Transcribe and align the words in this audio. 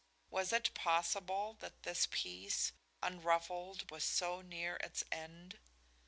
Was 0.31 0.51
it 0.51 0.73
possible 0.73 1.57
that 1.59 1.83
this 1.83 2.07
peace, 2.09 2.71
unruffled, 3.03 3.91
was 3.91 4.03
so 4.03 4.41
near 4.41 4.77
its 4.77 5.03
end? 5.11 5.59